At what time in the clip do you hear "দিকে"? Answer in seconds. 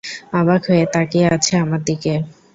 1.83-2.13